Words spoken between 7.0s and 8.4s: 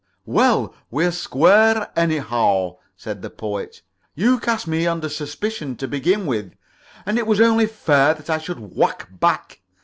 and it was only fair that I